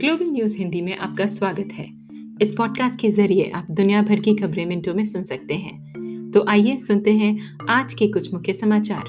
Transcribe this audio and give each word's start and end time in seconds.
Global 0.00 0.26
news 0.26 0.56
Hindi 0.58 0.80
में 0.80 0.96
आपका 0.96 1.26
स्वागत 1.26 1.68
है। 1.72 1.90
इस 2.42 2.54
पॉडकास्ट 2.58 3.00
के 3.00 3.10
ज़रिए 3.10 3.50
आप 3.54 3.66
दुनिया 3.70 4.02
भर 4.02 4.20
की 4.20 4.34
खबरें 4.34 4.66
मिनटों 4.66 4.94
में 4.94 5.06
सुन 5.06 5.24
सकते 5.24 5.54
हैं। 5.54 6.30
तो 6.30 6.44
आइए 6.48 6.76
सुनते 6.76 7.12
हैं 7.12 7.58
आज 7.70 7.94
के 7.94 8.06
कुछ 8.06 8.34
मुख्य 8.34 8.52
समाचार। 8.52 9.02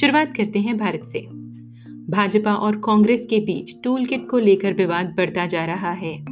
शुरुआत 0.00 0.36
करते 0.36 0.58
हैं 0.58 0.78
भारत 0.78 1.00
से। 1.12 1.20
भाजपा 2.12 2.54
और 2.54 2.76
कांग्रेस 2.76 3.26
के 3.30 3.38
बीच 3.38 3.74
टूल 3.84 4.06
किट 4.06 4.28
को 4.28 4.38
लेकर 4.38 4.72
विवाद 4.72 5.14
बढ़ता 5.16 5.46
जा 5.46 5.64
रहा 5.64 5.90
है। 5.90 6.24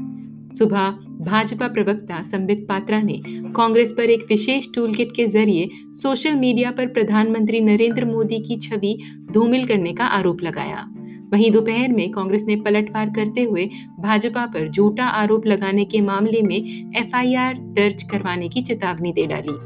सुबह 0.55 0.91
भाजपा 1.21 1.69
प्रवक्ता 1.69 2.23
संबित 2.23 2.67
पात्रा 2.69 3.03
ने 3.03 3.23
कांग्रेस 3.53 3.93
पर 3.93 4.11
एक 4.11 4.27
विशेष 4.29 4.67
टूल 4.75 4.95
किट 4.95 5.09
के 5.17 5.27
ज़रिए 5.27 5.71
सोशल 6.03 6.35
मीडिया 6.35 6.71
पर 6.71 6.87
प्रधानमंत्री 6.87 7.61
नरेंद्र 7.61 8.05
मोदी 8.05 8.39
की 8.39 8.57
छवि 8.57 8.99
धूमिल 9.33 9.67
करने 9.67 9.93
का 9.93 10.05
आरोप 10.05 10.43
लगाया। 10.43 10.93
वहीं 11.33 11.51
दोपहर 11.51 11.89
में 11.89 12.11
कांग्रेस 12.11 12.43
ने 12.43 12.57
पलटवार 12.57 13.11
करते 13.11 13.43
हुए 13.43 13.69
भाजपा 14.01 14.47
पर 14.47 14.71
झूठा 14.71 15.05
आरोप 15.05 15.47
लगाने 15.47 15.85
के 15.85 16.01
मामले 16.01 16.43
में 16.43 16.57
एफआईआर 16.97 17.55
दर्ज 17.55 18.03
करवाने 18.03 18.49
की 18.49 18.63
चेतावनी 18.63 19.13
दे 19.13 19.27
डाली। 19.27 19.57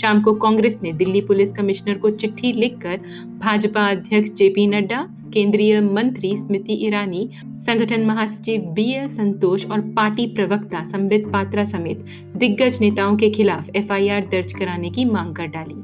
शाम 0.00 0.22
को 0.22 0.34
कांग्रेस 0.34 0.78
ने 0.82 0.92
दिल्ली 0.92 1.20
पुलिस 1.20 1.52
कमिश्नर 1.52 1.98
को 1.98 2.10
चिट्ठी 2.10 2.52
लिखकर 2.52 3.00
भाजपा 3.38 3.86
अध्यक्ष 3.90 4.30
जेपी 4.30 4.66
नड्डा, 4.66 5.06
केंद्रीय 5.32 5.80
मंत्री 5.80 6.36
स्मृति 6.36 6.86
ईरानी, 6.86 7.28
संगठन 7.66 8.04
महासचिव 8.06 8.62
बी 8.74 8.90
एल 8.92 9.08
संतोष 9.08 9.66
और 9.66 9.80
पार्टी 9.80 10.26
प्रवक्ता 10.26 10.84
संबित 10.84 11.26
पात्रा 11.32 11.64
समेत 11.64 12.04
दिग्गज 12.36 12.80
नेताओं 12.80 13.16
के 13.16 13.30
खिलाफ 13.30 13.68
एफआईआर 13.76 14.20
दर्ज 14.20 14.52
कराने 14.52 14.90
की 14.90 15.04
मांग 15.04 15.34
कर 15.34 15.46
डाली। 15.46 15.80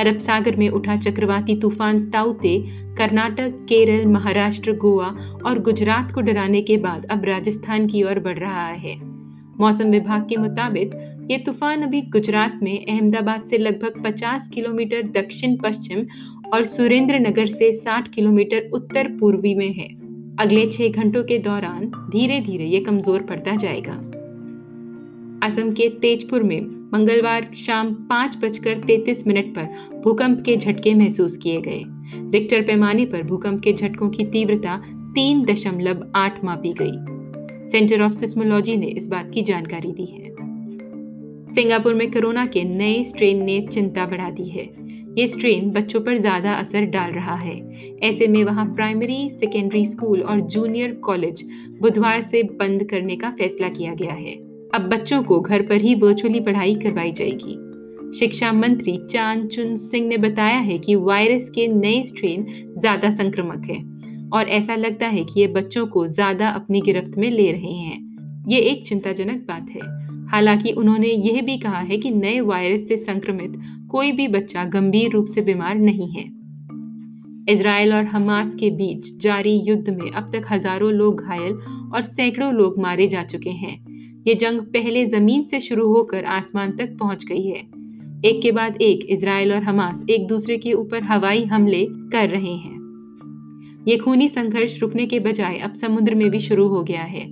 अरब 0.00 0.18
सागर 0.18 0.56
में 0.56 0.68
उठा 0.68 0.96
चक्रवाती 0.96 1.56
तूफ़ान 1.60 2.04
ताउते 2.10 2.56
कर्नाटक, 2.98 3.50
केरल, 3.68 4.06
महाराष्ट्र, 4.06 4.72
गोवा 4.72 5.06
और 5.46 5.58
गुजरात 5.58 6.12
को 6.14 6.20
डराने 6.20 6.62
के 6.62 6.76
बाद 6.76 7.06
अब 7.10 7.24
राजस्थान 7.24 7.86
की 7.86 8.02
ओर 8.02 8.18
बढ़ 8.18 8.38
रहा 8.38 8.66
है। 8.66 8.96
मौसम 9.60 9.84
विभाग 9.84 10.28
के 10.28 10.36
मुताबिक, 10.36 10.90
ये 11.30 11.38
तूफ़ान 11.38 11.82
अभी 11.82 12.00
गुजरात 12.02 12.60
में 12.62 12.86
अहमदाबाद 12.86 13.44
से 13.50 13.58
लगभग 13.58 14.02
50 14.02 14.48
किलोमीटर 14.48 15.02
दक्षिण, 15.02 15.56
पश्चिम 15.56 16.06
और 16.54 16.66
सुरेंद्र 16.66 17.18
नगर 17.18 17.46
से 17.46 17.72
60 17.72 18.08
किलोमीटर 18.08 18.70
उत्तर 18.72 19.08
पूर्वी 19.20 19.54
में 19.54 19.72
है। 19.72 19.88
अगले 20.38 20.66
छह 20.66 20.88
घंटों 20.88 21.22
के 21.24 21.38
दौरान 21.38 21.86
धीरे 21.86 22.40
धीरे 22.40 22.64
ये 22.64 22.80
कमज़ोर 22.80 23.22
पड़ता 23.22 23.56
जाएगा। 23.56 23.92
असम 25.46 25.70
के 25.72 25.88
तेजपुर 25.88 26.42
में 26.42 26.60
मंगलवार 26.92 27.50
शाम 27.56 27.94
पाँच 27.94 28.36
बजकर 28.36 28.78
तैतीस 28.78 29.26
मिनट 29.26 29.54
पर 29.54 30.00
भूकंप 30.04 30.42
के 30.44 30.56
झटके 30.56 30.94
महसूस 30.94 31.36
किए 31.36 31.60
गए। 31.60 31.82
रिक्टर 32.14 32.62
पैमाने 32.62 33.04
पर 33.06 33.22
भूकंप 33.22 33.62
के 33.62 33.72
झटकों 33.72 34.10
की 34.10 34.24
तीव्रता 34.24 34.76
तीन 35.14 35.44
दशमलव 35.44 36.10
आठ 36.16 36.44
मापी 36.44 36.72
गई। 36.72 37.70
सेंटर 37.70 38.02
ऑफ़ 38.02 38.12
सिस्मोलॉजी 38.12 38.76
ने 38.76 38.86
इस 38.86 39.08
बात 39.08 39.30
की 39.34 39.42
जानकारी 39.42 39.92
दी 39.92 40.06
है। 40.06 40.28
सिंगापुर 41.54 41.94
में 41.94 42.10
कोरोना 42.10 42.46
के 42.46 42.64
नए 42.64 43.02
स्ट्रेन 43.04 43.42
ने 43.44 43.60
चिंता 43.66 44.06
बढ़ा 44.06 44.30
दी 44.30 44.48
है। 44.48 44.64
ये 45.18 45.26
स्ट्रेन 45.28 45.70
बच्चों 45.70 46.00
पर 46.00 46.18
ज़्यादा 46.18 46.52
असर 46.52 46.84
डाल 46.84 47.12
रहा 47.12 47.34
है। 47.34 47.56
ऐसे 48.02 48.26
में 48.26 48.44
वहाँ 48.44 48.66
प्राइमरी 48.66 49.30
सेकेंडरी 49.30 49.86
स्कूल 49.86 50.20
और 50.22 50.40
जूनियर 50.40 50.92
कॉलेज 50.94 51.42
बुधवार 51.80 52.22
से 52.22 52.42
बंद 52.42 52.84
करने 52.84 53.16
का 53.16 53.30
फैसला 53.30 53.68
किया 53.68 53.94
गया 53.94 54.12
है। 54.12 54.34
अब 54.74 54.88
बच्चों 54.88 55.22
को 55.22 55.40
घर 55.40 55.62
पर 55.62 55.80
ही 55.80 55.94
वर्चुअली 55.94 56.40
पढ़ाई 56.40 56.74
करवाई 56.74 57.12
जाएगी। 57.12 57.56
शिक्षा 58.18 58.50
मंत्री 58.52 58.96
चाँद 59.10 59.46
चुन 59.48 59.76
सिंह 59.76 60.06
ने 60.08 60.16
बताया 60.16 60.58
है 60.58 60.78
कि 60.78 60.94
वायरस 60.94 61.50
के 61.50 61.66
नए 61.66 62.02
स्ट्रेन 62.06 62.44
ज़्यादा 62.78 63.10
संक्रमक 63.10 63.66
है 63.70 63.78
और 64.30 64.48
ऐसा 64.48 64.74
लगता 64.74 65.06
है 65.06 65.24
कि 65.24 65.40
ये 65.40 65.46
बच्चों 65.46 65.86
को 65.86 66.06
ज़्यादा 66.06 66.48
अपनी 66.48 66.80
गिरफ्त 66.80 67.16
में 67.18 67.30
ले 67.30 67.50
रहे 67.52 67.72
हैं। 67.72 68.44
ये 68.48 68.58
एक 68.60 68.86
चिंताजनक 68.86 69.46
बात 69.48 69.68
है। 69.68 69.80
हालाँकि 70.26 70.72
उन्होंने 70.72 71.08
यह 71.08 71.40
भी 71.42 71.58
कहा 71.58 71.78
है 71.78 71.98
कि 71.98 72.10
नए 72.10 72.40
वायरस 72.40 72.88
से 72.88 72.96
संक्रमित 72.96 73.52
कोई 73.90 74.12
भी 74.12 74.28
बच्चा 74.28 74.64
गंभीर 74.64 75.10
रूप 75.10 75.26
से 75.26 75.40
बीमार 75.40 75.74
नहीं 75.74 76.10
है। 76.10 76.28
इसराइल 77.54 77.92
और 77.92 78.04
हमास 78.04 78.54
के 78.54 78.70
बीच 78.70 79.16
जारी 79.22 79.58
युद्ध 79.58 79.88
में 79.90 80.10
अब 80.10 80.30
तक 80.34 80.52
हज़ारों 80.52 80.92
लोग 80.92 81.22
घायल 81.22 81.52
और 81.94 82.04
सैकड़ों 82.04 82.52
लोग 82.54 82.78
मारे 82.78 83.08
जा 83.08 83.22
चुके 83.24 83.50
हैं। 83.50 83.76
ये 84.26 84.34
जंग 84.34 84.60
पहले 84.60 85.06
ज़मीन 85.06 85.44
से 85.44 85.60
शुरू 85.60 85.86
होकर 85.88 86.24
आसमान 86.24 86.76
तक 86.76 86.96
पहुँच 87.00 87.24
गई 87.24 87.46
है। 87.46 87.79
एक 88.26 88.42
के 88.42 88.52
बाद 88.52 88.82
एक 88.82 89.06
इसराइल 89.10 89.52
और 89.52 89.62
हमास, 89.62 90.04
एक 90.10 90.26
दूसरे 90.26 90.56
के 90.58 90.72
ऊपर 90.72 91.02
हवाई 91.02 91.44
हमले 91.44 91.84
कर 91.84 92.28
रहे 92.28 92.54
हैं। 92.54 93.84
ये 93.88 93.96
खूनी 93.96 94.28
संघर्ष 94.28 94.80
रुकने 94.80 95.06
के 95.06 95.18
बजाय 95.18 95.58
अब 95.58 95.74
समुद्र 95.74 96.14
में 96.14 96.30
भी 96.30 96.40
शुरू 96.40 96.66
हो 96.68 96.82
गया 96.82 97.02
है। 97.02 97.24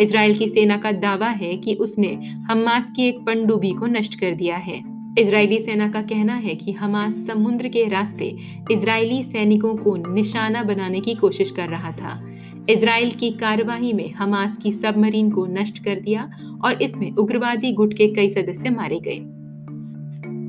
इसराइल 0.00 0.34
की 0.34 0.48
सेना 0.48 0.76
का 0.76 0.92
दावा 0.92 1.28
है 1.28 1.56
कि 1.56 1.74
उसने 1.74 2.14
हमास 2.50 2.90
की 2.96 3.08
एक 3.08 3.18
पनडुब्बी 3.18 3.72
को 3.72 3.86
नष्ट 3.86 4.20
कर 4.20 4.34
दिया 4.34 4.56
है। 4.56 4.82
इजरायली 5.18 5.58
सेना 5.58 5.88
का 5.88 6.02
कहना 6.02 6.34
है 6.34 6.54
कि 6.54 6.72
हमास 6.72 7.14
समुद्र 7.26 7.68
के 7.68 7.88
रास्ते 7.88 8.36
इजरायली 8.70 9.22
सैनिकों 9.24 9.76
को 9.76 10.14
निशाना 10.14 10.62
बनाने 10.62 11.00
की 11.00 11.14
कोशिश 11.14 11.50
कर 11.50 11.68
रहा 11.68 11.92
था। 11.92 12.28
इसराइल 12.70 13.10
की 13.10 13.30
कार्यवाही 13.30 13.92
में 13.92 14.12
हमास 14.12 14.56
की 14.56 14.72
सबमरीन 14.72 15.30
को 15.30 15.46
नष्ट 15.46 15.84
कर 15.84 16.00
दिया 16.00 16.30
और 16.64 16.82
इसमें 16.82 17.12
उग्रवादी 17.12 17.72
गुट 17.72 17.94
के 17.94 18.08
कई 18.08 18.28
सदस्य 18.28 18.70
मारे 18.70 19.00
गए। 19.00 19.33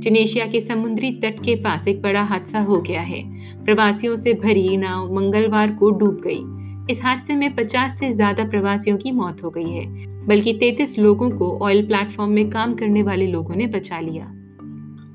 इंडोनेशिया 0.07 0.45
के 0.45 0.59
समुद्री 0.61 1.11
तट 1.11 1.39
के 1.43 1.55
पास 1.55 1.87
एक 1.87 2.01
बड़ा 2.01 2.21
हादसा 2.23 2.59
हो 2.59 2.81
गया 2.81 3.01
है। 3.01 3.21
प्रवासियों 3.65 4.15
से 4.15 4.33
भरी 4.33 4.77
नाव 4.77 5.13
मंगलवार 5.15 5.71
को 5.71 5.89
डूब 5.91 6.21
गई। 6.27 6.91
इस 6.91 7.01
हादसे 7.03 7.35
में 7.35 7.55
50 7.55 7.97
से 7.99 8.11
ज़्यादा 8.11 8.43
प्रवासियों 8.43 8.97
की 8.97 9.11
मौत 9.11 9.43
हो 9.43 9.49
गई 9.49 9.69
है, 9.69 9.85
बल्कि 10.27 10.53
33 10.53 10.97
लोगों 10.99 11.29
को 11.29 11.59
ऑयल 11.59 11.85
प्लेटफॉर्म 11.87 12.31
में 12.31 12.49
काम 12.49 12.75
करने 12.75 13.03
वाले 13.03 13.27
लोगों 13.27 13.55
ने 13.55 13.67
बचा 13.67 13.99
लिया। 13.99 14.25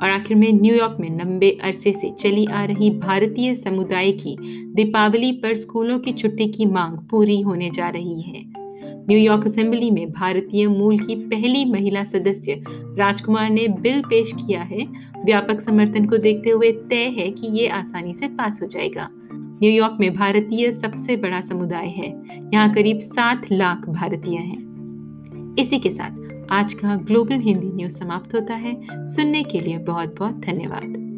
और 0.03 0.11
आखिर 0.11 0.37
में 0.37 0.53
न्यूयॉर्क 0.53 0.97
में 1.01 1.19
लंबे 1.19 1.59
अरसे 1.63 1.93
से 1.93 2.11
चली 2.21 2.47
आ 2.47 2.65
रही 2.65 2.91
भारतीय 2.91 3.55
समुदाय 3.55 4.13
की 4.13 4.37
दीपावली 4.75 5.33
पर 5.33 5.57
स्कूलों 5.57 5.99
की 5.99 6.13
छुट्टी 6.13 6.49
की 6.49 6.67
मांग 6.67 6.99
पूरी 7.11 7.41
होने 7.41 7.71
जा 7.71 7.89
रही 7.89 8.21
है। 8.21 8.60
न्यूयॉर्क 9.11 9.47
असेंबली 9.47 9.91
में 9.91 10.11
भारतीय 10.11 10.67
मूल 10.67 10.99
की 10.99 11.15
पहली 11.15 11.65
महिला 11.65 12.05
सदस्य 12.05 12.65
राजकुमार 12.71 13.51
ने 13.51 13.69
बिल 13.69 14.01
पेश 14.01 14.33
किया 14.33 14.63
है। 14.63 14.87
व्यापक 15.25 15.61
समर्थन 15.61 16.07
को 16.07 16.17
देखते 16.17 16.51
हुए 16.51 16.73
तय 16.73 17.15
है 17.19 17.31
कि 17.31 17.47
ये 17.47 17.69
आसानी 17.69 18.15
से 18.15 18.29
पास 18.29 18.63
हो 18.63 18.67
जाएगा। 18.67 19.09
न्यूयॉर्क 19.63 19.97
में 20.01 20.15
भारतीय 20.15 20.73
सबसे 20.73 21.17
बड़ा 21.17 21.41
समुदाय 21.41 21.87
है। 21.87 22.23
यहाँ 22.55 22.75
करीब 22.75 22.99
सात 22.99 23.43
लाख 23.53 23.89
भारतीय 23.89 24.39
हैं। 24.39 24.71
इसी 25.59 25.79
के 25.79 25.91
साथ 25.91 26.45
आज 26.51 26.75
का 26.75 26.97
ग्लोबल 26.97 27.37
हिंदी 27.37 27.77
न्यूज़ 27.77 27.93
समाप्त 27.93 28.35
होता 28.35 28.55
है। 28.55 28.81
सुनने 28.93 29.43
के 29.43 29.61
लिए 29.61 29.79
बहुत 29.79 30.19
बहुत 30.19 30.35
धन्यवाद। 30.35 31.10